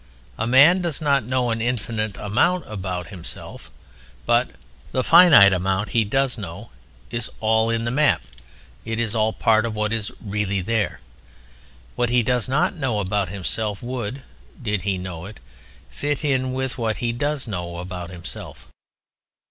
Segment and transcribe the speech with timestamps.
[0.35, 3.69] A man does not know an infinite amount about himself.
[4.25, 4.49] But
[4.91, 6.71] the finite amount he does know
[7.11, 8.23] is all in the map;
[8.83, 11.01] it is all part of what is really there.
[11.95, 14.23] What he does not know about himself would,
[14.59, 15.39] did he know it,
[15.91, 18.65] fit in with what he does know about himself.